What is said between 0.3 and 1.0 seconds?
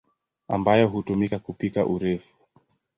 ambayo